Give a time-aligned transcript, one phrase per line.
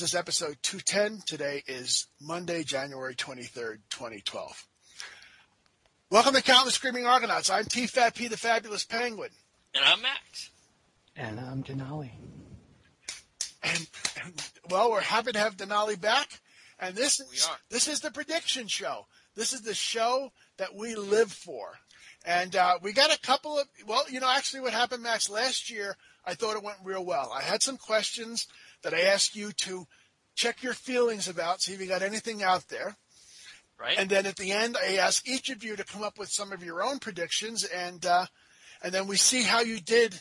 [0.00, 1.24] This is episode 210.
[1.26, 4.66] Today is Monday, January 23rd, 2012.
[6.08, 7.50] Welcome to Countless Screaming Argonauts.
[7.50, 9.28] I'm T Fat P, the Fabulous Penguin.
[9.74, 10.52] And I'm Max.
[11.16, 12.12] And I'm Denali.
[13.62, 13.86] And,
[14.24, 16.40] and well, we're happy to have Denali back.
[16.78, 17.58] And this We is are.
[17.68, 19.04] this is the prediction show.
[19.34, 21.72] This is the show that we live for.
[22.24, 25.28] And uh, we got a couple of well, you know, actually, what happened, Max?
[25.28, 27.30] Last year, I thought it went real well.
[27.34, 28.46] I had some questions
[28.82, 29.86] that I ask you to
[30.34, 32.96] check your feelings about, see if you got anything out there.
[33.78, 33.98] Right?
[33.98, 36.52] And then at the end, I ask each of you to come up with some
[36.52, 38.26] of your own predictions, and uh,
[38.82, 40.20] and then we see how you did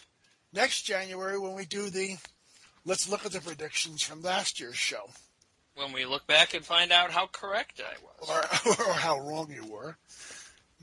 [0.53, 2.17] next January when we do the.
[2.85, 5.09] Let's look at the predictions from last year's show,
[5.75, 8.29] when we look back and find out how correct I was.
[8.29, 9.97] or or how wrong you were.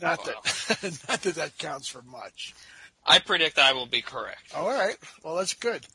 [0.01, 2.55] Not that not that that counts for much.
[3.07, 4.55] I predict I will be correct.
[4.55, 5.87] All right, well that's good.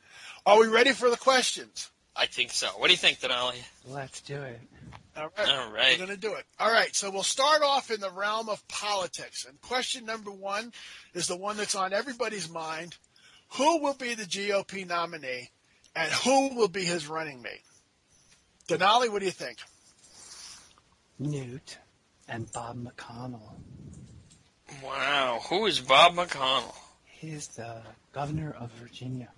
[0.45, 1.89] Are we ready for the questions?
[2.16, 2.67] I think so.
[2.78, 3.61] What do you think, Denali?
[3.88, 4.59] Let's do it.
[5.16, 5.50] All right.
[5.50, 6.00] All right.
[6.00, 6.45] We're going to do it.
[6.59, 6.95] All right.
[6.95, 9.45] So we'll start off in the realm of politics.
[9.45, 10.72] And question number one
[11.14, 12.95] is the one that's on everybody's mind.
[13.58, 15.52] Who will be the GOP nominee
[15.95, 17.61] and who will be his running mate?
[18.67, 19.58] Denali, what do you think?
[21.20, 21.78] Newt
[22.28, 23.53] and Bob McDonnell.
[24.83, 25.42] Wow.
[25.50, 26.73] Who is Bob McDonnell?
[27.05, 27.81] He's the
[28.14, 29.30] governor of Virginia.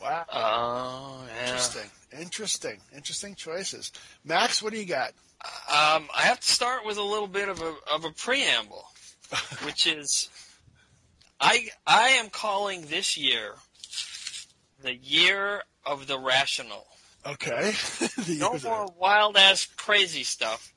[0.00, 0.24] Wow.
[0.32, 1.42] Oh, yeah.
[1.44, 1.90] Interesting.
[2.18, 2.80] Interesting.
[2.94, 3.92] Interesting choices.
[4.24, 5.12] Max, what do you got?
[5.42, 8.84] Um, I have to start with a little bit of a of a preamble,
[9.64, 10.28] which is,
[11.40, 13.54] I I am calling this year
[14.82, 16.86] the year of the rational.
[17.26, 17.72] Okay.
[18.16, 20.72] The No more wild ass crazy stuff.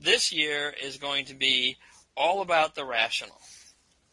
[0.00, 1.76] This year is going to be
[2.16, 3.40] all about the rational.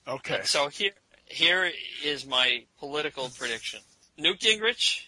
[0.08, 0.42] Okay.
[0.44, 0.92] So here
[1.26, 1.72] here
[2.04, 3.80] is my political prediction.
[4.18, 5.02] Newt Gingrich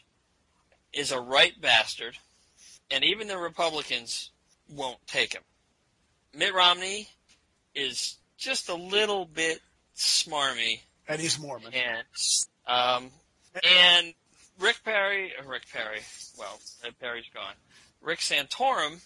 [0.93, 2.17] is a right bastard,
[2.91, 4.31] and even the Republicans
[4.69, 5.43] won't take him.
[6.33, 7.07] Mitt Romney
[7.73, 9.59] is just a little bit
[9.95, 11.73] smarmy, And he's Mormon.
[11.73, 12.03] and
[12.67, 13.11] um,
[13.63, 14.13] and
[14.59, 15.99] Rick Perry, uh, Rick Perry,
[16.37, 16.59] well,
[16.99, 17.53] Perry's gone.
[18.01, 18.99] Rick Santorum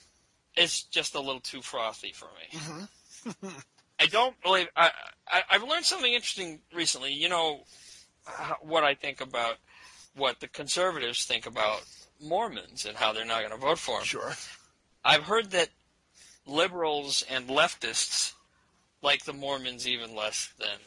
[0.58, 2.60] is just a little too frothy for me.
[2.60, 3.64] Mhm.
[4.00, 4.68] I don't believe.
[4.76, 4.90] I,
[5.28, 7.14] I I've learned something interesting recently.
[7.14, 7.64] You know
[8.26, 9.58] how- what I think about
[10.16, 11.84] what the conservatives think about
[12.22, 14.06] Mormons and how they're not going to vote for them.
[14.06, 14.34] Sure.
[15.04, 15.70] I've heard that
[16.46, 18.34] liberals and leftists
[19.02, 20.78] like the Mormons even less than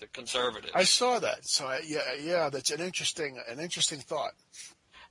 [0.00, 0.72] the conservatives.
[0.74, 1.46] I saw that.
[1.46, 4.32] So I, yeah, yeah, that's an interesting, an interesting thought.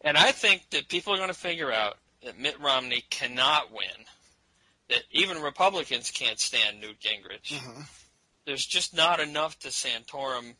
[0.01, 4.05] And I think that people are going to figure out that Mitt Romney cannot win,
[4.89, 7.53] that even Republicans can't stand Newt Gingrich.
[7.59, 7.85] Mhm.
[8.45, 10.55] There's just not enough to Santorum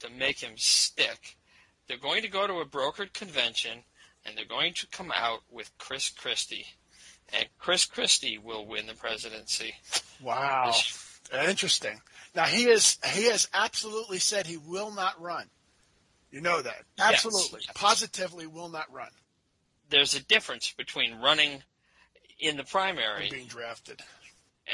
[0.00, 1.36] to make him stick.
[1.88, 3.84] They're going to go to a brokered convention
[4.24, 6.66] and they're going to come out with Chris Christie.
[7.32, 9.74] And Chris Christie will win the presidency.
[10.22, 10.72] Wow.
[11.48, 12.00] Interesting.
[12.34, 15.46] Now he is he has absolutely said he will not run.
[16.30, 16.82] You know that.
[16.98, 17.24] Yes.
[17.24, 17.60] Absolutely.
[17.74, 19.10] Positively will not run.
[19.90, 21.62] There's a difference between running
[22.38, 24.00] in the primary and being drafted.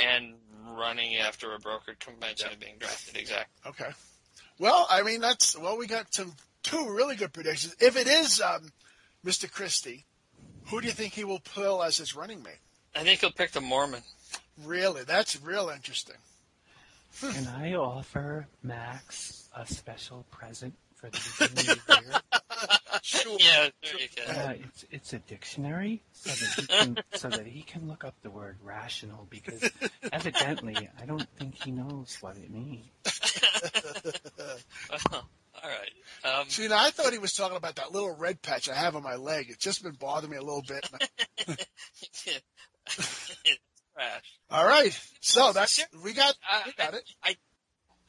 [0.07, 0.35] and
[0.77, 3.17] running after a brokered convention and being drafted.
[3.17, 3.71] Exactly.
[3.71, 3.91] Okay.
[4.59, 7.77] Well, I mean that's well we got some two really good predictions.
[7.81, 8.73] If it is um,
[9.25, 9.51] Mr.
[9.51, 10.05] Christie,
[10.67, 12.59] who do you think he will pull as his running mate?
[12.95, 14.03] I think he'll pick the Mormon.
[14.65, 16.17] Really, that's real interesting.
[17.21, 22.21] Can I offer Max a special present for the beginning of the year?
[23.03, 23.37] Sure.
[23.41, 24.33] Yeah, there you go.
[24.33, 28.15] Uh, it's it's a dictionary so that he can so that he can look up
[28.23, 29.69] the word rational because
[30.13, 32.87] evidently I don't think he knows what it means.
[35.63, 36.41] All right.
[36.41, 38.97] Um, See, now I thought he was talking about that little red patch I have
[38.97, 39.47] on my leg.
[39.49, 40.89] It's just been bothering me a little bit.
[43.95, 44.23] trash.
[44.51, 47.05] All right, so that's we got I, we got it.
[47.23, 47.37] I,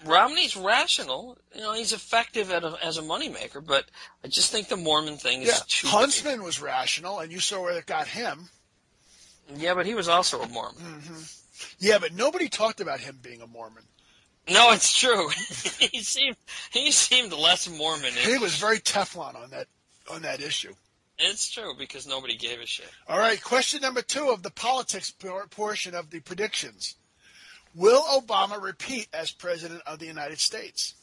[0.05, 1.37] Romney's rational.
[1.55, 3.85] You know, he's effective at a, as a moneymaker, but
[4.23, 5.87] I just think the Mormon thing is Yeah, too.
[5.87, 8.49] Huntsman was rational, and you saw where it got him.
[9.55, 10.81] Yeah, but he was also a Mormon.
[10.81, 11.21] hmm
[11.79, 13.83] Yeah, but nobody talked about him being a Mormon.
[14.49, 15.29] No, it's true.
[15.91, 16.35] he seemed
[16.71, 18.13] he seemed less Mormon.
[18.13, 19.67] He was very Teflon on that
[20.11, 20.73] on that issue.
[21.17, 22.89] It's true because nobody gave a shit.
[23.07, 25.13] All right, question number two of the politics
[25.51, 26.95] portion of the predictions:
[27.75, 30.95] Will Obama repeat as president of the United States?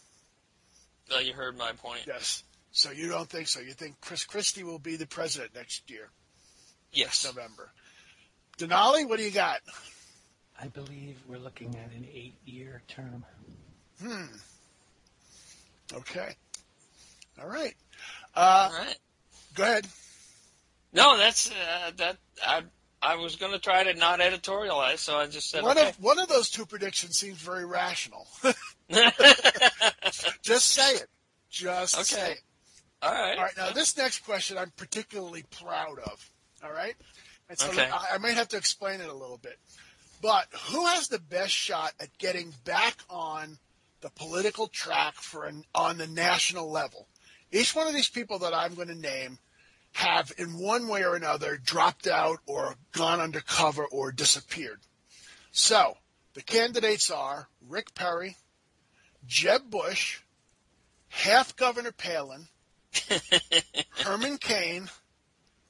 [1.14, 2.02] Uh, you heard my point.
[2.06, 2.44] Yes.
[2.72, 3.60] So you don't think so?
[3.60, 6.08] You think Chris Christie will be the president next year,
[6.92, 7.24] Yes.
[7.24, 7.70] November?
[8.58, 9.60] Denali, what do you got?
[10.62, 13.24] I believe we're looking at an eight-year term.
[14.02, 14.24] Hmm.
[15.92, 16.34] Okay.
[17.40, 17.74] All right.
[18.34, 18.98] Uh, All right.
[19.54, 19.86] Go ahead.
[20.92, 22.16] No, that's uh, that.
[22.46, 22.62] I
[23.02, 25.90] I was going to try to not editorialize, so I just said one okay.
[25.90, 28.26] of one of those two predictions seems very rational.
[30.42, 31.06] Just say it.
[31.48, 32.04] Just Okay.
[32.04, 32.40] say it.
[33.02, 33.38] All right.
[33.38, 33.56] All right.
[33.56, 36.30] Now, this next question I'm particularly proud of.
[36.62, 36.94] All right.
[37.48, 37.88] And so Okay.
[37.90, 39.58] I, I might have to explain it a little bit.
[40.20, 43.58] But who has the best shot at getting back on
[44.00, 47.08] the political track for an, on the national level?
[47.52, 49.38] Each one of these people that I'm going to name
[49.92, 54.80] have, in one way or another, dropped out or gone undercover or disappeared.
[55.52, 55.96] So
[56.34, 58.36] the candidates are Rick Perry,
[59.26, 60.20] Jeb Bush,
[61.08, 62.46] half Governor Palin,
[64.04, 64.88] Herman Cain,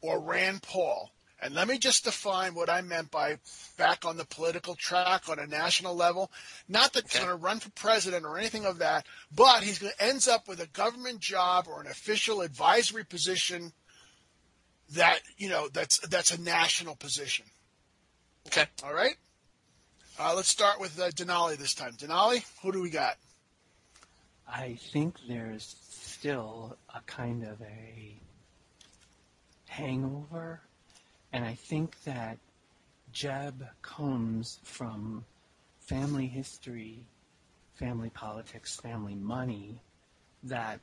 [0.02, 1.12] or Rand Paul.
[1.43, 3.39] And let me just define what I meant by
[3.79, 6.31] back on the political track on a national level.
[6.69, 7.25] Not that he's Okay.
[7.25, 10.49] going to run for president or anything of that, but he's going to ends up
[10.49, 13.73] with a government job or an official advisory position
[14.91, 17.47] that you know that's that's a national position.
[18.49, 18.67] Okay.
[18.85, 19.17] All right.
[20.19, 21.93] Uh, let's start with uh, Denali this time.
[21.93, 23.17] Denali, who do we got?
[24.47, 28.21] I think there's still a kind of a
[29.69, 30.61] hangover,
[31.32, 32.38] and I think that
[33.12, 35.25] Jeb comes from
[35.81, 37.06] family history,
[37.75, 39.81] family politics, family money
[40.44, 40.81] that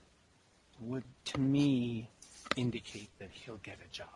[0.79, 2.09] would, to me,
[2.55, 4.07] indicate that he'll get a job.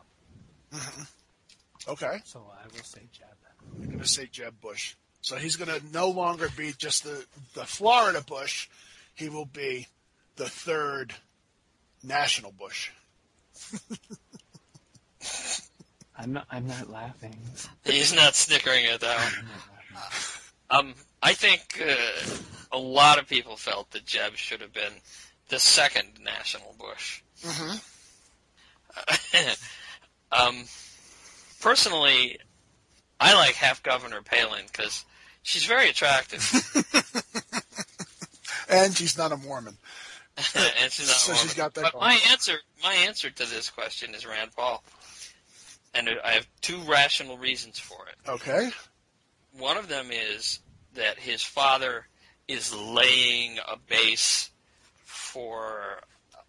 [0.73, 1.91] Mm-hmm.
[1.91, 2.21] Okay.
[2.25, 3.27] So I will say Jeb.
[3.75, 4.95] I'm going to say Jeb Bush.
[5.21, 8.69] So he's going to no longer be just the, the Florida Bush.
[9.13, 9.87] He will be
[10.35, 11.13] the third
[12.03, 12.91] national Bush.
[16.21, 16.45] I'm not.
[16.51, 17.35] I'm not laughing.
[17.83, 19.33] He's not snickering at that one.
[19.39, 20.41] I'm not laughing.
[20.69, 21.95] Um, I think uh,
[22.71, 24.93] a lot of people felt that Jeb should have been
[25.49, 27.21] the second national Bush.
[27.43, 27.77] Mm-hmm.
[30.47, 30.63] um,
[31.61, 32.37] personally,
[33.19, 35.03] I like half Governor Palin because
[35.43, 36.39] she's very attractive,
[38.69, 39.75] And she's not a Mormon.
[40.81, 41.15] and she's not.
[41.15, 41.43] a So woman.
[41.43, 42.05] she's got that But going.
[42.05, 44.81] my answer, my answer to this question is Rand Paul,
[45.93, 48.29] and I have two rational reasons for it.
[48.29, 48.71] Okay.
[49.57, 50.59] One of them is
[50.93, 52.07] that his father
[52.47, 54.49] is laying a base
[55.05, 56.01] for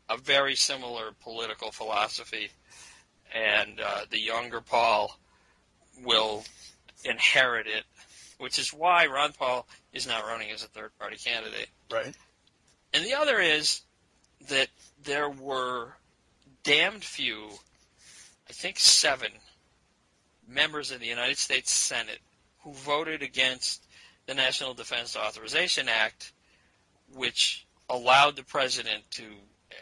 [0.09, 2.51] a very similar political philosophy,
[3.35, 5.17] and uh, the younger Paul
[6.05, 6.45] will
[7.05, 7.85] inherit it,
[8.39, 11.69] which is why Ron Paul is not running as a third party candidate.
[11.91, 12.15] Right.
[12.95, 13.83] And the other is
[14.49, 14.69] that
[15.05, 15.95] there were
[16.63, 17.49] damned few,
[18.53, 19.31] I think seven,
[20.47, 22.19] members of the United States Senate
[22.59, 23.87] who voted against
[24.27, 26.35] the National Defense Authorization Act,
[27.15, 29.23] which allowed the president to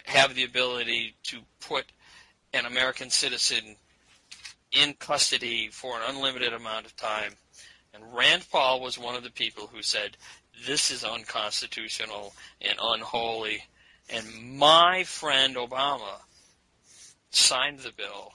[0.05, 1.85] have the ability to put
[2.55, 3.75] an American citizen
[4.71, 7.33] in custody for an unlimited amount of time.
[7.93, 10.17] And Rand Paul was one of the people who said,
[10.65, 13.65] this is unconstitutional and unholy.
[14.09, 16.21] And my friend Obama
[17.31, 18.33] signed the bill,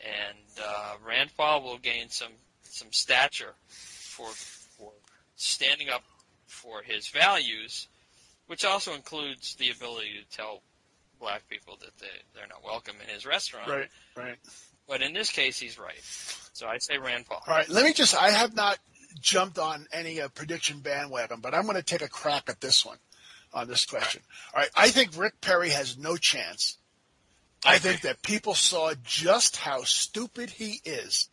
[0.00, 4.92] and uh, Rand Paul will gain some some stature for for
[5.36, 6.02] standing up
[6.46, 7.88] for his values,
[8.46, 10.62] which also includes the ability to tell
[11.20, 13.68] black people that they they're not welcome in his restaurant.
[13.68, 13.88] Right.
[14.16, 14.36] Right.
[14.88, 16.00] But in this case, he's right.
[16.52, 17.42] So I say Rand Paul.
[17.46, 17.68] All right.
[17.68, 18.14] Let me just.
[18.14, 18.78] I have not
[19.20, 22.84] jumped on any uh, prediction bandwagon, but I'm going to take a crack at this
[22.84, 22.98] one,
[23.52, 24.22] on this question.
[24.54, 24.70] All right.
[24.76, 26.78] I think Rick Perry has no chance.
[27.66, 31.28] I think that people saw just how stupid he is,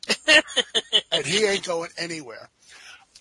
[1.11, 2.49] and he ain't going anywhere.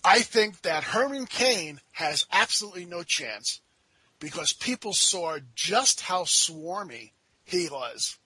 [0.03, 3.61] I think that Herman Cain has absolutely no chance
[4.19, 7.11] because people saw just how swarmy
[7.45, 8.17] he was.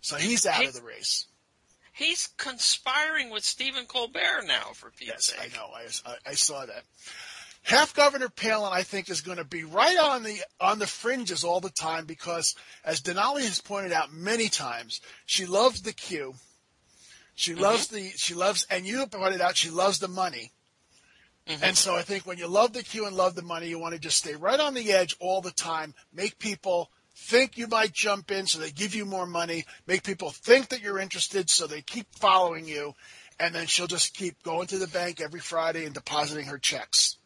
[0.00, 1.26] So he's out of the race.
[1.92, 5.68] He's conspiring with Stephen Colbert now, for Pete's Yes, I know.
[5.74, 6.84] I, I, I saw that.
[7.62, 11.44] Half Governor Palin, I think, is going to be right on the on the fringes
[11.44, 16.34] all the time because, as Denali has pointed out many times, she loves the Q.
[17.34, 20.52] She loves the she loves, and you pointed out she loves the money.
[21.46, 21.58] Mhm.
[21.62, 23.94] And so I think when you love the Q and love the money, you want
[23.94, 25.94] to just stay right on the edge all the time.
[26.12, 29.64] Make people think you might jump in, so they give you more money.
[29.86, 32.94] Make people think that you're interested, so they keep following you.
[33.38, 37.16] And then she'll just keep going to the bank every Friday and depositing her checks.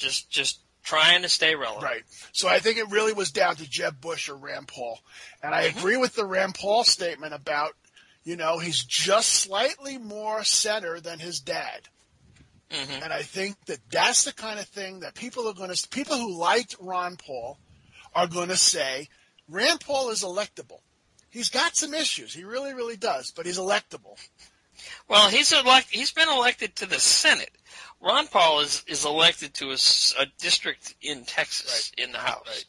[0.00, 1.84] Just, just trying to stay relevant.
[1.84, 2.02] Right.
[2.32, 4.98] So I think it really was down to Jeb Bush or Rand Paul.
[5.42, 7.72] And I agree with the Rand Paul statement about,
[8.24, 11.88] you know, he's just slightly more center than his dad.
[12.70, 15.88] hmm And I think that that's the kind of thing that people are going to,
[15.88, 17.58] people who liked Ron Paul
[18.14, 19.08] are going to say,
[19.48, 20.80] Rand Paul is electable.
[21.30, 22.34] he's got some issues.
[22.34, 24.16] He really, really does, but he's electable.
[25.08, 25.88] Well, he's elect.
[25.90, 27.50] He's been elected to the Senate.
[28.00, 29.78] Ron Paul is is elected to a,
[30.18, 32.06] a district in Texas right.
[32.06, 32.46] in the House.
[32.46, 32.64] Right.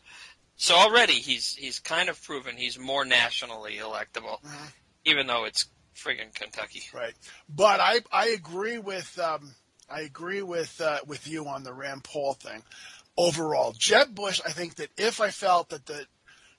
[0.58, 4.66] So already he's he's kind of proven he's more nationally electable, mm-hmm.
[5.06, 6.84] even though it's friggin' Kentucky.
[6.94, 7.14] Right.
[7.50, 9.54] But I I agree with um,
[9.90, 12.64] I agree with uh, with you on the Rand Paul thing.
[13.18, 16.06] Overall, Jeb Bush, I think that if I felt that the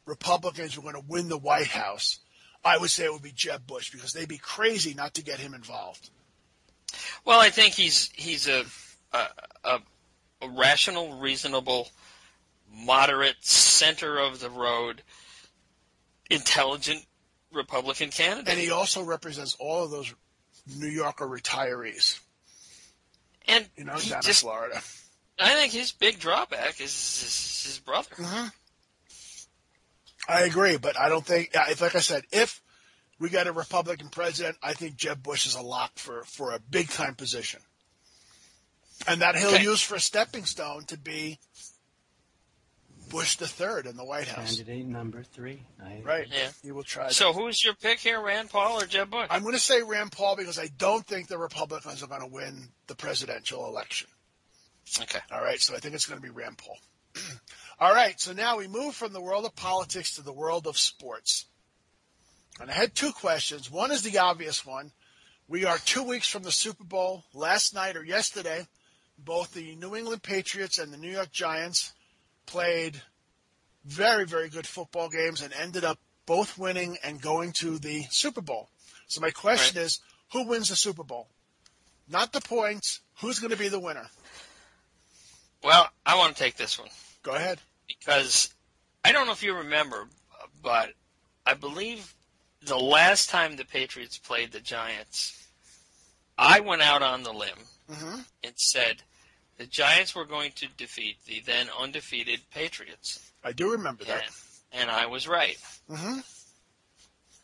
[0.05, 2.19] Republicans were going to win the White House,
[2.65, 5.39] I would say it would be Jeb Bush because they'd be crazy not to get
[5.39, 6.11] him involved.
[7.25, 8.65] Well, I think he's he's a
[9.13, 9.27] a,
[9.65, 9.79] a,
[10.43, 11.89] a rational, reasonable,
[12.71, 15.03] moderate, center of the road,
[16.31, 17.05] intelligent
[17.53, 18.49] Republican candidate.
[18.49, 20.13] And he also represents all of those
[20.79, 22.19] New Yorker retirees.
[23.49, 24.81] And you know, down just, in Florida.
[25.39, 28.15] I think his big drawback is his, his brother.
[28.15, 28.49] Mm-hmm.
[30.29, 31.51] I agree, but I don't think.
[31.55, 32.63] If, like I said, if
[33.19, 36.59] we got a Republican president, I think Jeb Bush is a lock for for a
[36.59, 37.61] big time position,
[39.07, 39.63] and that he'll okay.
[39.63, 41.39] use for a stepping stone to be
[43.13, 44.57] Bush the third in the White House.
[44.57, 45.63] Candidate number three.
[45.85, 46.27] I, right.
[46.31, 46.49] Yeah.
[46.63, 47.11] He will try.
[47.11, 49.27] So who's your pick here, Rand Paul or Jeb Bush?
[49.31, 52.27] I'm going to say Rand Paul because I don't think the Republicans are going to
[52.27, 54.09] win the presidential election.
[55.01, 55.19] Okay.
[55.31, 55.61] All right.
[55.61, 56.79] So I think it's going to be Rand Paul.
[57.83, 58.21] All right.
[58.21, 61.47] So now we move from the world of politics to the world of sports.
[62.61, 63.73] And I had two questions.
[63.73, 64.93] One is the obvious one.
[65.49, 67.25] We are two weeks from the Super Bowl.
[67.35, 68.69] Last night or yesterday,
[69.19, 71.93] both the New England Patriots and the New York Giants
[72.47, 73.03] played
[73.85, 78.43] very, very good football games and ended up both winning and going to the Super
[78.43, 78.69] Bowl.
[79.09, 79.87] So my question right.
[79.87, 79.99] is,
[80.33, 81.27] who wins the Super Bowl?
[82.09, 83.01] Not the points.
[83.23, 84.07] Who's going to be the winner?
[85.65, 86.89] Well, I want to take this one.
[87.25, 87.59] Go ahead.
[87.99, 88.53] Because
[89.05, 90.09] I don't know if you remember,
[90.63, 90.91] but
[91.47, 92.15] I believe
[92.65, 95.47] the last time the Patriots played the Giants,
[96.39, 97.59] I went out on the limb
[97.91, 98.21] mm-hmm.
[98.45, 99.03] and said
[99.59, 103.33] the Giants were going to defeat the then undefeated Patriots.
[103.45, 104.25] I do remember that.
[104.73, 105.57] And, and I was right.
[105.91, 106.21] Mm-hmm.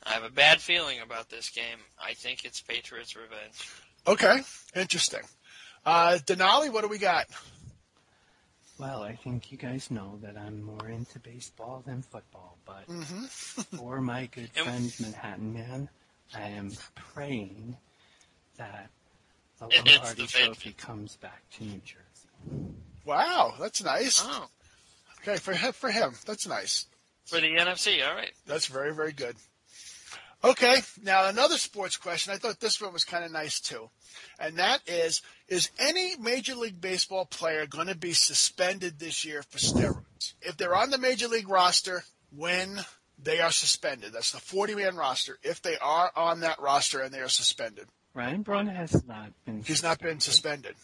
[0.04, 1.78] I have a bad feeling about this game.
[2.02, 3.70] I think it's Patriots' revenge.
[4.06, 4.40] Okay,
[4.74, 5.20] interesting.
[5.84, 7.26] Uh, Denali, what do we got?
[8.78, 13.24] Well, I think you guys know that I'm more into baseball than football, but mm-hmm.
[13.76, 15.88] for my good friend Manhattan Man,
[16.32, 17.76] I am praying
[18.56, 18.90] that
[19.58, 22.72] the Lombardi Trophy comes back to New Jersey.
[23.04, 24.22] Wow, that's nice.
[24.24, 24.46] Oh.
[25.22, 26.86] Okay, for him, for him, that's nice.
[27.24, 28.32] For the NFC, all right.
[28.46, 29.34] That's very, very good.
[30.44, 32.32] Okay, now another sports question.
[32.32, 33.90] I thought this one was kind of nice too.
[34.38, 39.42] And that is, is any Major League Baseball player going to be suspended this year
[39.42, 40.34] for steroids?
[40.40, 42.04] If they're on the Major League roster,
[42.34, 42.80] when
[43.20, 47.12] they are suspended, that's the 40 man roster, if they are on that roster and
[47.12, 47.86] they are suspended.
[48.14, 49.62] Ryan Braun has not been.
[49.62, 50.74] He's not been suspended.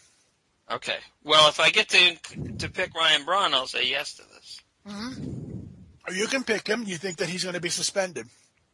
[0.69, 0.97] Okay.
[1.23, 2.15] Well, if I get to
[2.57, 4.61] to pick Ryan Braun, I'll say yes to this.
[4.87, 6.13] Mm-hmm.
[6.13, 6.83] You can pick him.
[6.85, 8.27] You think that he's going to be suspended?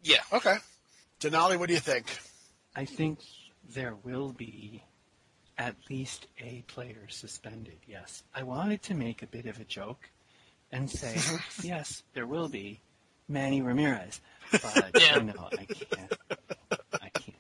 [0.03, 0.21] Yeah.
[0.31, 0.55] Okay.
[1.22, 2.08] Denali, what do you think?
[2.75, 3.20] I think
[3.75, 4.84] there will be
[5.56, 7.78] at least a player suspended.
[7.88, 8.24] Yes.
[8.34, 10.10] I wanted to make a bit of a joke
[10.72, 11.16] and say,
[11.62, 12.80] yes, there will be
[13.28, 14.20] Manny Ramirez,
[14.51, 15.20] but yeah.
[15.20, 17.36] no, I can't.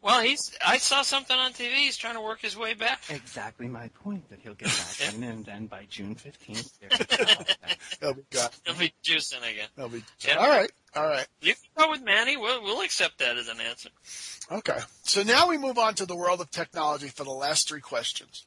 [0.00, 0.56] Well, he's.
[0.64, 1.74] I saw something on TV.
[1.74, 3.02] He's trying to work his way back.
[3.10, 4.26] Exactly my point.
[4.30, 6.72] That he'll get back in, and then by June fifteenth,
[8.00, 8.22] he'll be.
[8.64, 9.68] He'll be juicing again.
[9.76, 10.02] He'll be.
[10.26, 10.36] Yeah.
[10.36, 10.70] All right.
[10.96, 11.26] All right.
[11.42, 12.38] You can go with Manny.
[12.38, 13.90] We'll we'll accept that as an answer.
[14.50, 14.78] Okay.
[15.02, 18.46] So now we move on to the world of technology for the last three questions.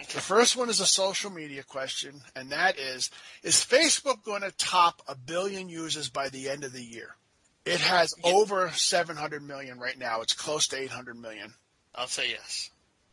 [0.00, 0.12] Okay.
[0.12, 3.10] The first one is a social media question, and that is:
[3.42, 7.16] Is Facebook going to top a billion users by the end of the year?
[7.64, 8.32] It has yeah.
[8.32, 10.20] over 700 million right now.
[10.20, 11.54] It's close to 800 million.
[11.94, 12.70] I'll say yes.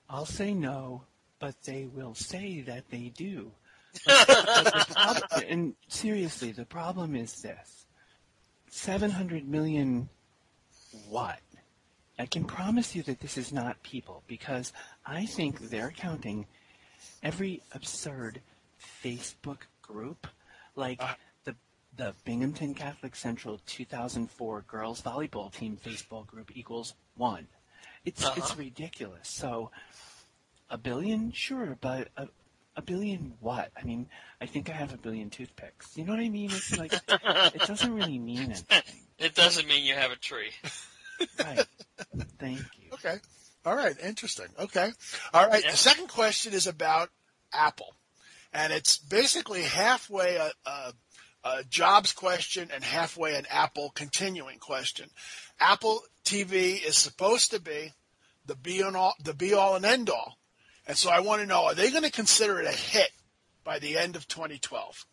[0.09, 1.03] I'll say no,
[1.39, 3.51] but they will say that they do.
[4.05, 7.84] But, but problem, and seriously, the problem is this
[8.75, 10.09] 700 million
[11.09, 11.39] what?
[12.19, 14.73] I can promise you that this is not people because
[15.05, 16.45] I think they're counting
[17.23, 18.41] every absurd
[19.03, 20.27] Facebook group
[20.75, 21.15] like uh,
[21.97, 27.47] the Binghamton Catholic Central 2004 girls volleyball team Facebook group equals one.
[28.03, 28.33] It's uh-huh.
[28.37, 29.29] it's ridiculous.
[29.29, 29.71] So
[30.69, 32.27] a billion, sure, but a,
[32.75, 33.71] a billion what?
[33.79, 34.07] I mean,
[34.41, 35.97] I think I have a billion toothpicks.
[35.97, 36.51] You know what I mean?
[36.51, 38.81] It's like it doesn't really mean anything.
[39.17, 40.51] It doesn't mean you have a tree.
[41.39, 41.65] right.
[42.39, 42.91] Thank you.
[42.93, 43.17] Okay.
[43.65, 43.95] All right.
[44.03, 44.47] Interesting.
[44.59, 44.91] Okay.
[45.33, 45.63] All right.
[45.63, 45.71] Yeah.
[45.71, 47.09] The second question is about
[47.53, 47.95] Apple,
[48.53, 50.93] and it's basically halfway a, a
[51.45, 55.09] a Jobs question and halfway an Apple continuing question.
[55.59, 57.93] Apple TV is supposed to be
[58.47, 60.37] the be all, the be all and end all,
[60.87, 63.09] and so I want to know: Are they going to consider it a hit
[63.63, 65.05] by the end of 2012?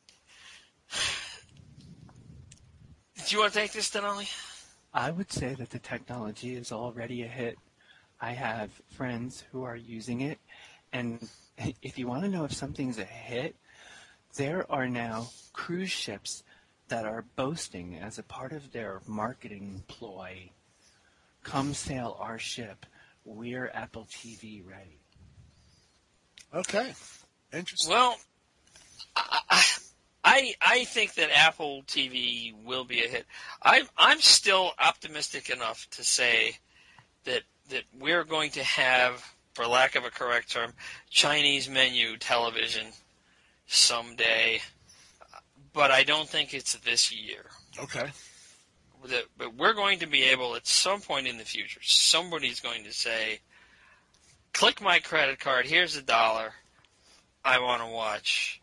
[3.26, 4.28] Do you want to take this, Denali?
[4.92, 7.58] I would say that the technology is already a hit.
[8.20, 10.38] I have friends who are using it,
[10.92, 11.28] and
[11.82, 13.56] if you want to know if something's a hit,
[14.36, 16.42] there are now cruise ships
[16.88, 20.50] that are boasting as a part of their marketing ploy,
[21.42, 22.84] come sail our ship.
[23.24, 25.01] We're Apple TV ready.
[26.54, 26.92] Okay,
[27.52, 27.90] interesting.
[27.90, 28.16] Well,
[29.16, 29.62] I,
[30.24, 33.26] I I think that Apple TV will be a hit.
[33.62, 36.56] I'm I'm still optimistic enough to say
[37.24, 40.72] that that we're going to have, for lack of a correct term,
[41.10, 42.88] Chinese menu television
[43.66, 44.60] someday,
[45.72, 47.44] but I don't think it's this year.
[47.78, 48.10] Okay.
[49.08, 51.80] That, but we're going to be able at some point in the future.
[51.82, 53.40] Somebody's going to say,
[54.52, 55.66] "Click my credit card.
[55.66, 56.52] Here's a dollar.
[57.44, 58.60] I want to watch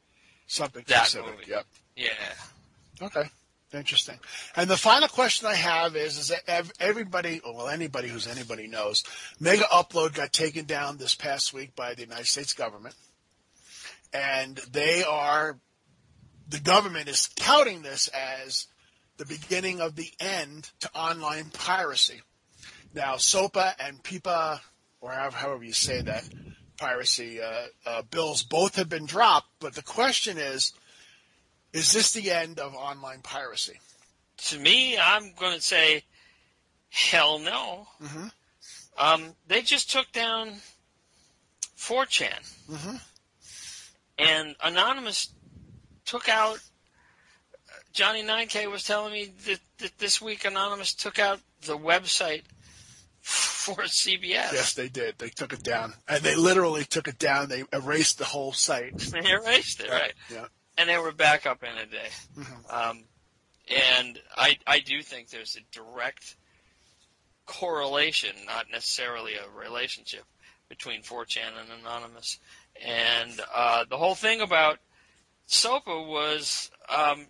[0.47, 1.31] Something that specific.
[1.31, 1.65] movie." Yep.
[1.95, 3.05] Yeah.
[3.05, 3.29] Okay.
[3.71, 4.19] Interesting.
[4.55, 9.03] And the final question I have is: Is that everybody, well, anybody who's anybody knows,
[9.39, 12.95] Mega Upload got taken down this past week by the United States government,
[14.11, 15.59] and they are,
[16.47, 18.65] the government is touting this as
[19.17, 22.21] the beginning of the end to online piracy.
[22.95, 24.61] Now, SOPA and PIPA,
[25.01, 26.27] or however, however you say that,
[26.77, 30.73] piracy uh, uh, bills both have been dropped, but the question is
[31.71, 33.79] is this the end of online piracy?
[34.47, 36.03] To me, I'm going to say,
[36.89, 37.87] hell no.
[38.01, 38.27] Mm-hmm.
[38.97, 40.53] Um, they just took down
[41.77, 42.55] 4chan.
[42.71, 42.95] Mm-hmm.
[44.17, 45.29] And Anonymous
[46.05, 46.59] took out.
[47.93, 52.43] Johnny 9K was telling me that, that this week Anonymous took out the website
[53.75, 54.51] for CBS.
[54.53, 55.17] Yes, they did.
[55.17, 57.49] They took it down, and they literally took it down.
[57.49, 58.93] They erased the whole site.
[59.11, 60.13] They erased it, right?
[60.31, 60.45] Yeah.
[60.77, 62.09] And they were back up in a day.
[62.37, 62.73] Mhm.
[62.73, 63.03] Um,
[63.97, 66.35] and I, I do think there's a direct
[67.45, 70.23] correlation, not necessarily a relationship,
[70.69, 72.39] between 4chan and Anonymous.
[72.83, 74.77] And uh, the whole thing about
[75.47, 77.25] SOPA was um,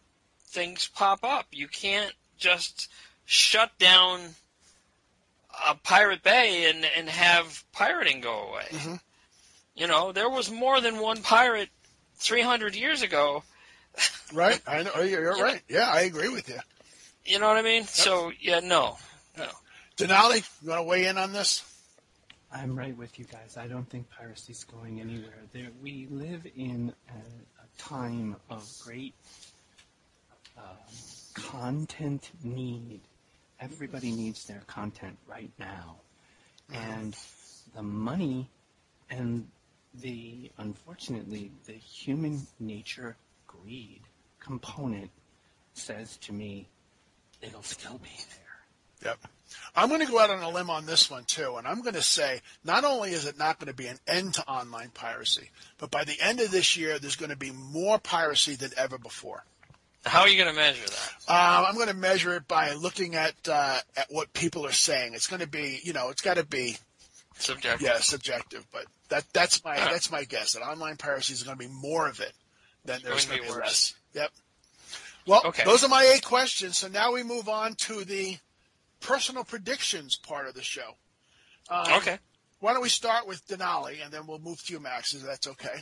[0.48, 1.48] things pop up.
[1.52, 2.90] You can't just
[3.26, 4.20] shut down
[5.68, 8.66] a Pirate Bay and, and have pirating go away.
[8.72, 9.00] Mhm.
[9.76, 11.70] You know, there was more than one pirate
[12.18, 13.44] 300 years ago.
[14.34, 14.62] Right.
[14.68, 15.02] I know.
[15.02, 15.44] You're, you're Yeah.
[15.44, 15.62] right.
[15.70, 16.60] Yeah, I agree with you.
[17.26, 17.86] You know what I mean?
[17.86, 18.98] So, yeah, no.
[19.98, 21.64] Denali, you want to weigh in on this?
[22.52, 23.58] I'm right with you guys.
[23.58, 25.38] I don't think piracy's going anywhere.
[25.54, 29.14] There, we live in a, a time of great
[30.58, 30.64] um,
[31.34, 33.02] content need.
[33.60, 35.98] Everybody needs their content right now,
[36.74, 37.16] and
[37.76, 38.50] the money
[39.10, 39.48] and
[39.96, 43.18] the unfortunately the human nature
[43.48, 44.02] greed
[44.40, 45.10] component
[45.74, 46.68] says to me,
[47.42, 49.12] it'll still be there.
[49.12, 49.20] Yep.
[49.76, 51.96] I'm going to go out on a limb on this one too, and I'm going
[51.96, 55.50] to say not only is it not going to be an end to online piracy,
[55.78, 58.98] but by the end of this year, there's going to be more piracy than ever
[58.98, 59.44] before.
[60.06, 61.14] How are you going to measure that?
[61.28, 65.14] Um, I'm going to measure it by looking at uh, at what people are saying.
[65.14, 66.78] It's going to be, you know, it's got to be,
[67.38, 67.82] Subjective.
[67.82, 70.54] yeah, subjective, but that that's my that's my guess.
[70.54, 72.34] That online piracy is going to be more of it
[72.86, 73.94] than there's going to be be less.
[74.14, 74.32] Yep.
[75.28, 75.64] Well, Okay.
[75.66, 76.78] those are my eight questions.
[76.78, 78.38] So now we move on to the
[79.02, 80.96] personal predictions part of the show.
[81.70, 82.18] Um, Okay.
[82.62, 85.48] Why don't we start with Denali, and then we'll move to you, Max, if that's
[85.48, 85.82] okay.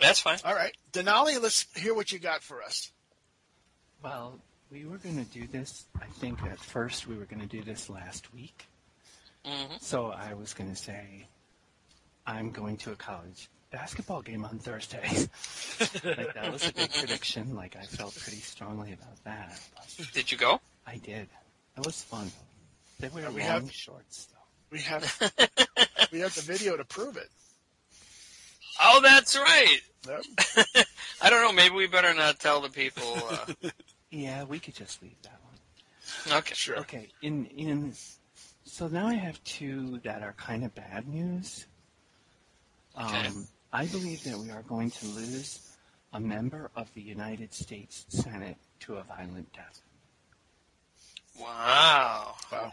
[0.00, 0.38] That's fine.
[0.44, 2.90] All right, Denali, let's hear what you got for us.
[4.02, 4.38] Well,
[4.70, 5.84] we were going to do this.
[6.00, 8.66] I think at first we were going to do this last week.
[9.44, 11.26] hmm So I was going to say,
[12.26, 15.02] I'm going to a college basketball game on Thursday.
[16.04, 17.54] like that was a big prediction.
[17.54, 19.60] Like I felt pretty strongly about that.
[19.74, 20.60] But Did you go?
[20.86, 21.28] I did.
[21.76, 22.30] It was fun.
[23.00, 24.34] They wear we long have- shorts though.
[24.70, 25.02] We have
[26.12, 27.28] we have the video to prove it.
[28.80, 29.78] Oh, that's right.
[30.06, 30.86] Yep.
[31.22, 31.52] I don't know.
[31.52, 33.02] Maybe we better not tell the people.
[33.30, 33.70] Uh,
[34.10, 36.38] Yeah, we could just leave that one.
[36.38, 36.54] okay.
[36.54, 36.78] Sure.
[36.78, 37.08] Okay.
[37.20, 37.92] In in.
[38.64, 41.66] So now I have two that are kind of bad news.
[42.96, 43.28] Um, Okay.
[43.70, 45.60] I believe that we are going to lose
[46.14, 49.82] a member of the United States Senate to a violent death.
[51.38, 52.34] Wow.
[52.50, 52.72] Wow.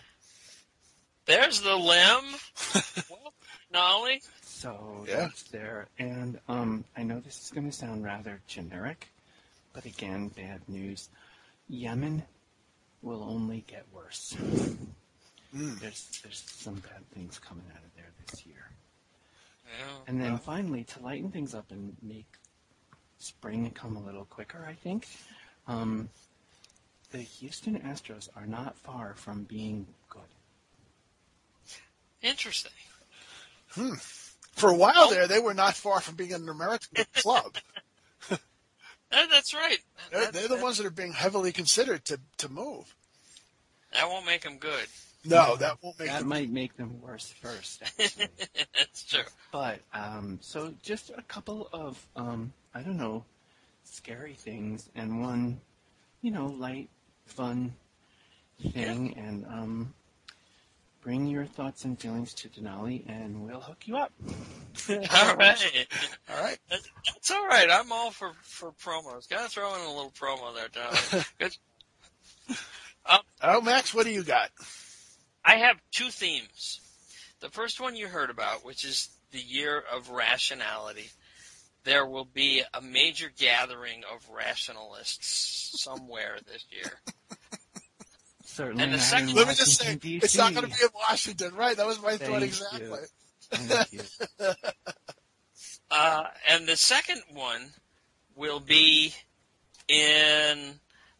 [1.25, 2.23] There's the limb.
[3.09, 3.33] well,
[3.73, 4.21] Nolly.
[4.55, 5.17] So Yeah.
[5.17, 5.87] that's there.
[5.99, 9.07] And um, I know this is going to sound rather generic,
[9.73, 11.09] But again, bad news.
[11.67, 12.23] Yemen
[13.01, 14.33] will only get worse.
[15.53, 15.79] Mm.
[15.79, 18.69] There's there's some bad things coming out of there this year.
[19.79, 19.85] Yeah.
[20.07, 22.31] And then finally, to lighten things up and make
[23.19, 25.07] spring come a little quicker, I think,
[25.67, 26.07] um,
[27.11, 30.21] the Houston Astros are not far from being good.
[32.21, 32.71] Interesting.
[34.55, 37.55] For a while there, they were not far from being an American club.
[38.29, 38.39] That-
[39.29, 39.77] that's right.
[40.11, 42.93] They're, That, they're the that- ones that are being heavily considered to, to move.
[43.93, 44.87] that won't make them good.
[45.23, 46.27] No, that won't make That them.
[46.27, 47.81] might make them worse first.
[47.99, 48.27] Actually.
[48.77, 49.23] that's true.
[49.51, 53.23] But um, so just a couple of um, I don't know,
[53.83, 55.59] scary things, and one,
[56.21, 56.89] you know, light,
[57.25, 57.73] fun
[58.71, 59.93] thing, and um,
[61.05, 64.11] bring your thoughts and feelings to Denali, and we'll hook you up.
[64.89, 65.87] All right.
[66.31, 66.57] All right.
[66.67, 67.69] That's all right.
[67.71, 69.29] I'm all for, for promos.
[69.29, 71.23] Gotta throw in a little promo there, Don.
[71.39, 71.57] Good.
[73.05, 74.49] Uh, oh, Max, what do you got?
[75.45, 76.81] I have two themes.
[77.39, 81.09] The first one you heard about, which is the year of rationality.
[81.85, 86.91] There will be a major gathering of rationalists somewhere this year.
[88.55, 90.71] Certainly And the not second- in Let me just say, Washington, it's not going to
[90.75, 91.75] be in Washington, right?
[91.75, 92.87] That was my thought exactly.
[92.87, 92.97] you.
[93.51, 94.01] Thank you.
[95.91, 97.61] Uh, and the second one
[98.35, 99.13] will be
[99.87, 100.73] in,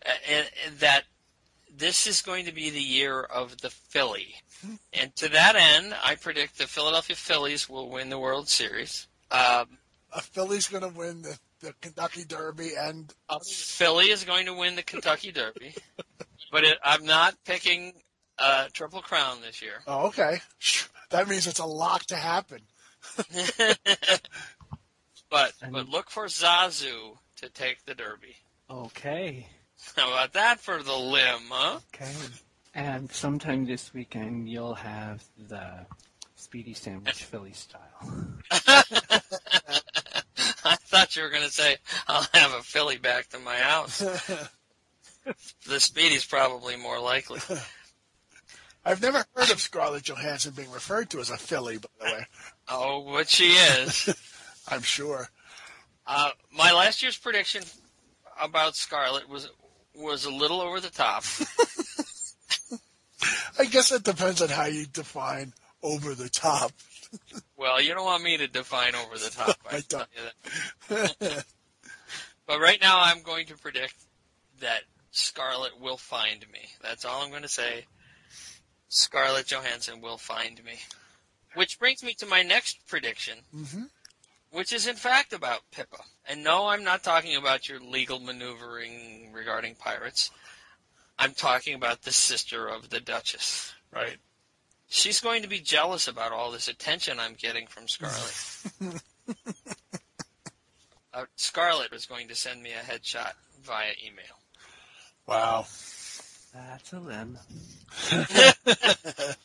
[0.04, 1.04] uh, in, in that
[1.78, 4.36] this is going to be the year of the Philly.
[4.94, 9.08] And to that end, I predict the Philadelphia Phillies will win the World Series.
[9.30, 9.78] Um,
[10.12, 14.54] A Philly's going to win the, the Kentucky Derby, and uh, Philly is going to
[14.56, 15.76] win the Kentucky Derby,
[16.52, 17.94] but it, I'm not picking
[18.38, 19.82] uh, Triple Crown this year.
[19.88, 20.42] oh, okay,
[21.10, 22.60] that means it's a lock to happen.
[25.30, 28.36] but but look for Zazu to take the Derby.
[28.70, 29.48] Okay.
[29.96, 31.80] How about that for the limb, huh?
[31.94, 32.12] Okay.
[32.74, 35.86] And sometime this weekend, you'll have the
[36.36, 37.82] Speedy Sandwich Philly style.
[38.52, 38.84] I
[40.82, 41.78] thought you were going to say
[42.08, 44.02] I'll have a Philly back to my house.
[45.68, 47.40] The Speedy's probably more likely.
[48.86, 52.28] I've never heard of Scarlett Johansson being referred to as a filly, by the way.
[52.70, 54.14] Oh, but she is.
[54.68, 55.28] I'm sure.
[56.06, 57.64] Uh, my last year's prediction
[58.40, 59.50] about Scarlett was
[59.96, 61.24] was a little over the top.
[63.58, 66.72] I guess it depends on how you define over the top.
[67.58, 69.58] Well, you don't want me to define over the top.
[69.66, 70.08] I can don't.
[70.90, 71.46] tell you that.
[72.48, 73.96] But right now, I'm going to predict
[74.60, 74.82] that
[75.16, 76.60] Scarlett will find me.
[76.82, 77.86] That's all I'm going to say.
[78.90, 80.80] Scarlett Johansson will find me.
[81.54, 83.84] Which brings me to my next prediction, hmm
[84.52, 85.98] which is in fact about Pippa.
[86.30, 90.32] And no, I'm not talking about your legal maneuvering regarding pirates.
[91.20, 93.74] I'm talking about the sister of the Duchess.
[93.94, 94.16] Right.
[94.88, 98.64] She's going to be jealous about all this attention I'm getting from Scarlett.
[101.14, 104.40] uh, Scarlett is going to send me a headshot via email.
[105.28, 105.66] Wow.
[106.54, 107.38] That's a limb.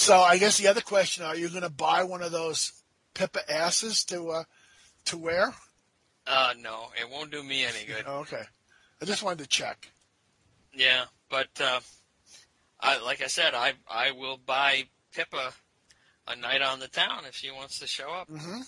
[0.00, 2.72] So I guess the other question: Are you going to buy one of those
[3.12, 4.44] Pippa asses to uh,
[5.04, 5.54] to wear?
[6.26, 8.04] Uh, no, it won't do me any good.
[8.06, 8.42] Oh, okay.
[9.02, 9.92] I just wanted to check.
[10.74, 11.80] Yeah, but uh,
[12.80, 15.52] I, like I said, I I will buy Pippa
[16.26, 18.62] a night on the town if she wants to show up, hmm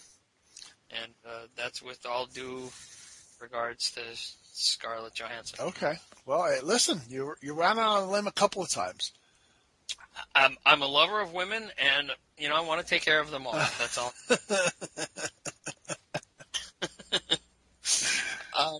[0.90, 2.70] and uh, that's with all due
[3.42, 4.00] regards to
[4.52, 5.58] Scarlett Johansson.
[5.60, 5.98] Okay.
[6.24, 9.12] Well, hey, listen, you you ran out on a limb a couple of times.
[10.34, 13.30] I'm I'm a lover of women, and you know I want to take care of
[13.30, 13.52] them all.
[13.78, 14.14] That's all.
[18.58, 18.78] um,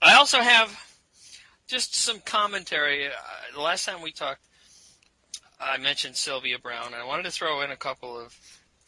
[0.00, 0.78] I also have
[1.66, 3.08] just some commentary.
[3.08, 3.10] Uh,
[3.54, 4.40] the last time we talked,
[5.60, 6.86] I mentioned Sylvia Browne.
[6.86, 8.36] and I wanted to throw in a couple of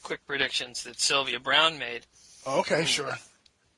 [0.03, 2.03] quick predictions that Sylvia Browne made.
[2.47, 3.17] okay, sure.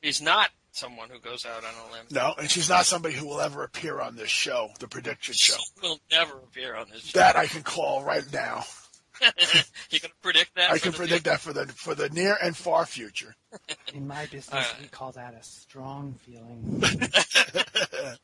[0.03, 2.07] She's not someone who goes out on a limb.
[2.11, 5.55] No, and she's not somebody who will ever appear on this show, the prediction show.
[5.57, 7.19] She will never appear on this show.
[7.19, 8.65] That I can call right now.
[9.91, 10.73] you can predict that.
[10.73, 13.37] I can the predict that for the for the near and far future.
[13.95, 14.81] In my business, Alright.
[14.81, 16.83] we call that a strong feeling.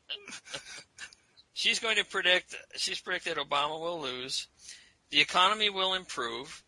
[1.53, 2.55] She's going to predict.
[2.75, 4.47] She's predicted Obama will lose.
[5.11, 6.61] The economy will improve.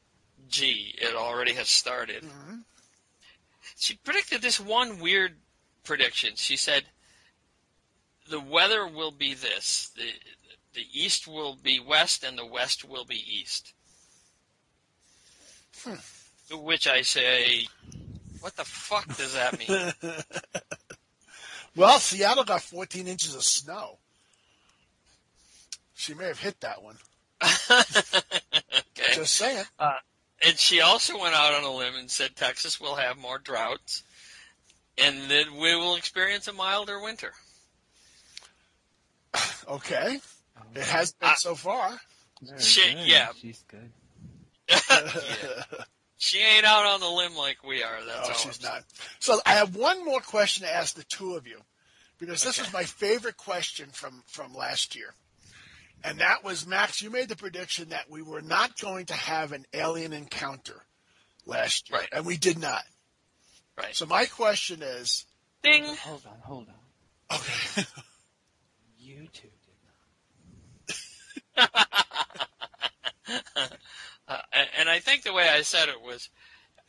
[0.50, 2.24] Gee, it already has started.
[2.24, 2.64] Mhm.
[3.78, 5.36] She predicted this one weird
[5.84, 6.32] prediction.
[6.36, 6.84] She said
[8.30, 10.12] the weather will be this: the
[10.74, 13.74] the east will be west, and the west will be east.
[15.84, 15.96] Hmm.
[16.50, 17.68] To which I say,
[18.42, 19.94] What the fuck does that mean?
[21.76, 23.98] well, Seattle got 14 inches of snow.
[25.96, 26.98] She may have hit that one.
[27.42, 29.14] okay.
[29.14, 29.64] Just saying.
[29.80, 29.96] Uh,
[30.46, 34.04] and she also went out on a limb and said Texas will have more droughts
[34.98, 37.32] and that we will experience a milder winter.
[39.68, 40.20] Okay.
[40.58, 42.00] Oh, it has been I- so far.
[42.42, 43.08] Very Shit, good.
[43.08, 43.30] yeah.
[43.40, 43.92] She's good.
[44.90, 45.84] Yeah.
[46.18, 47.98] She ain't out on the limb like we are.
[48.06, 48.34] That's Oh, all.
[48.38, 48.74] she's I'm saying.
[48.76, 48.84] not.
[49.20, 51.60] So I have one more question to ask the two of you,
[52.18, 52.66] because this Okay.
[52.68, 55.14] was my favorite question from from last year,
[56.04, 57.02] and that was Max.
[57.02, 60.86] You made the prediction that we were not going to have an alien encounter
[61.46, 62.10] last year, Right.
[62.14, 62.84] and we did not.
[63.78, 63.96] Right.
[63.96, 65.26] So my question is,
[65.64, 65.84] Ding.
[65.84, 67.38] Hold on, hold on.
[67.40, 67.84] okay,
[69.00, 69.76] You two did
[71.58, 71.70] not.
[74.26, 76.30] Uh, and- and I think the way I said it was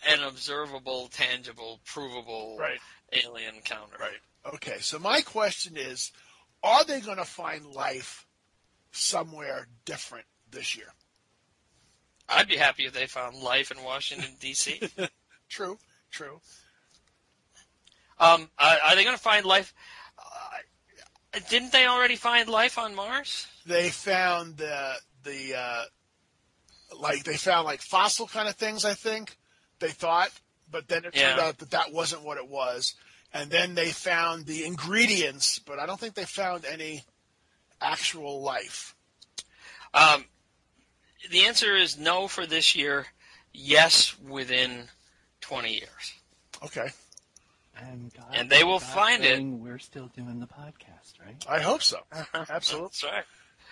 [0.06, 2.78] an observable, tangible, provable right,
[3.12, 3.96] alien encounter.
[3.98, 4.20] right,
[4.54, 4.78] okay.
[4.80, 6.12] So my question is,
[6.62, 8.24] are they going to find life
[8.92, 10.86] somewhere different this year?
[12.28, 14.80] I'd be happy if they found life in Washington D.C.
[15.48, 15.78] True,
[16.12, 16.40] true.
[18.18, 19.74] Um, are, are they going to find life?
[20.18, 23.46] Uh, didn't they already find life on Mars?
[23.66, 25.83] they found the the uh,
[27.00, 28.85] like they found like fossil kind of things.
[28.85, 29.37] I think
[29.81, 30.31] they thought,
[30.70, 31.40] but then it turned Yeah.
[31.44, 32.94] out that that wasn't what it was.
[33.33, 37.03] And then they found the ingredients, but I don't think they found any
[37.81, 38.94] actual life.
[39.92, 40.24] Um,
[41.31, 43.07] the answer is no for this year.
[43.53, 44.88] Yes, within
[45.40, 46.12] 20 years.
[46.62, 46.88] Okay,
[47.80, 49.30] And, God, And they will God find it.
[49.30, 51.44] willing, We're still doing the podcast, right?
[51.48, 51.98] I hope so.
[52.34, 53.24] Absolutely, That's right.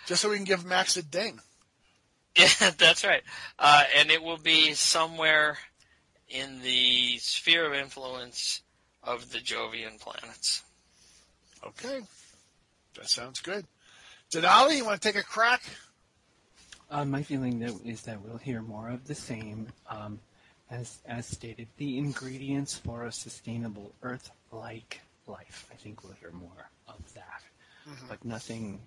[0.07, 1.39] just so we can give Max a ding.
[2.37, 3.21] Yeah, that's right.
[3.59, 5.57] Uh, and it will be somewhere
[6.29, 8.61] in the sphere of influence
[9.03, 10.63] of the Jovian planets.
[11.65, 11.99] Okay,
[12.95, 13.65] that sounds good.
[14.33, 15.61] Denali, you want to take a crack?
[16.89, 19.67] Uh, my feeling that is that we'll hear more of the same.
[19.89, 20.19] Um,
[20.73, 25.67] as as stated, the ingredients for a sustainable Earth-like life.
[25.71, 27.41] I think we'll hear more of that,
[28.09, 28.81] but nothing,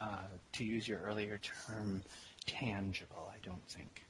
[0.00, 2.02] uh, to use your earlier term,
[2.46, 3.30] tangible.
[3.30, 4.02] I don't think.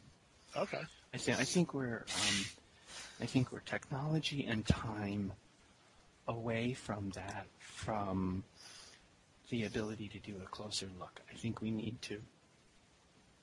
[0.56, 0.80] Okay.
[1.12, 2.44] I think I think we're um,
[3.20, 5.32] I think we're technology and time
[6.26, 8.44] away from that, from
[9.50, 11.20] the ability to do a closer look.
[11.30, 12.20] I think we need to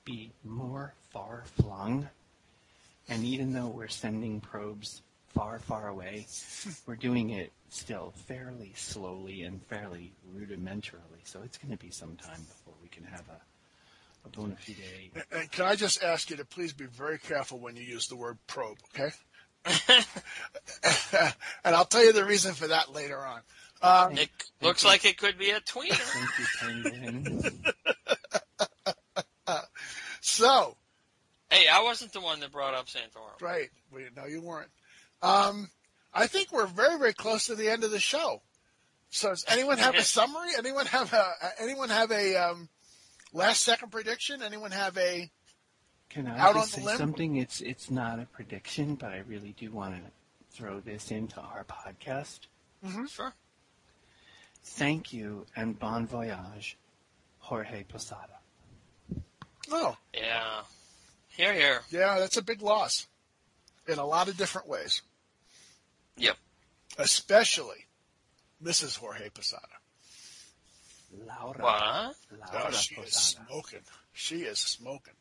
[0.04, 2.08] be more far flung,
[3.08, 6.26] and even though we're sending probes far, far away,
[6.86, 11.20] we're doing it still fairly slowly and fairly rudimentarily.
[11.24, 15.24] So it's going to be some time before we can have a, a bona fide
[15.30, 18.16] And can I just ask you to please be very careful when you use the
[18.16, 19.12] word probe, okay?
[21.64, 23.40] and I'll tell you the reason for that later on.
[23.82, 24.30] Um, It
[24.62, 25.92] looks like it could be a tweener.
[25.92, 26.46] Thank you,
[26.92, 27.62] Penguin.
[30.20, 30.76] so,
[31.50, 33.40] hey, I wasn't the one that brought up Santorum.
[33.40, 34.70] right, we, no, you weren't.
[35.22, 35.70] Um,
[36.12, 38.42] I think we're very, very close to the end of the show.
[39.10, 40.50] So, does anyone have a summary?
[40.58, 41.32] Anyone have a?
[41.60, 42.68] Anyone have a um,
[43.32, 44.42] last second prediction?
[44.42, 45.30] Anyone have a?
[46.10, 46.96] Can I Out just on say limb?
[46.98, 47.36] something?
[47.36, 50.00] It's it's not a prediction, but I really do want to
[50.56, 52.40] throw this into our podcast.
[53.08, 53.32] Sure.
[54.62, 56.76] Thank you and bon voyage,
[57.38, 58.38] Jorge Posada.
[59.70, 60.60] Oh, Yeah.
[61.36, 61.80] Here, here.
[61.90, 63.06] yeah, that's a big loss
[63.86, 65.02] in a lot of different ways,
[66.16, 66.36] Yep.
[66.98, 67.86] especially
[68.62, 68.96] Mrs.
[68.96, 69.66] Jorge Posada.
[71.26, 71.58] Laura.
[71.62, 72.16] What?
[72.52, 73.80] Laura Oh, she is smoking.
[74.12, 75.14] She is smoking.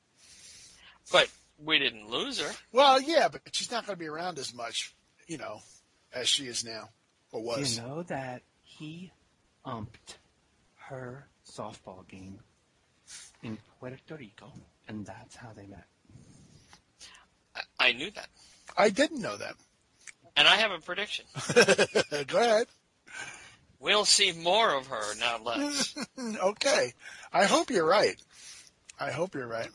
[1.11, 1.29] But
[1.63, 2.51] we didn't lose her.
[2.71, 4.95] Well, yeah, but she's not going to be around as much,
[5.27, 5.59] you know,
[6.13, 6.89] as she is now
[7.31, 7.77] or was.
[7.77, 9.11] You know that he
[9.65, 10.17] umped
[10.75, 12.39] her softball game
[13.43, 14.51] in Puerto Rico,
[14.87, 15.85] and that's how they met.
[17.85, 18.29] I knew that.
[18.75, 19.53] I didn't know that.
[20.35, 21.25] And I have a prediction.
[22.27, 22.65] Go ahead.
[23.79, 25.93] We'll see more of her, not less.
[26.43, 26.93] okay.
[27.31, 28.15] I hope you're right.
[28.99, 29.69] I hope you're right.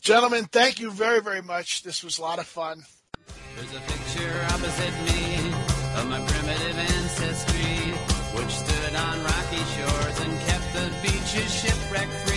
[0.00, 1.82] Gentlemen, thank you very, very much.
[1.82, 2.84] This was a lot of fun.
[3.56, 5.34] There's a picture opposite me
[5.96, 7.90] of my primitive ancestry,
[8.38, 12.33] which stood on rocky shores and kept the beaches shipwreck free.